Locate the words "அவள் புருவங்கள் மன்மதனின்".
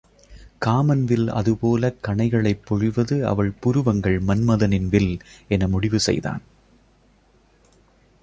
3.21-4.89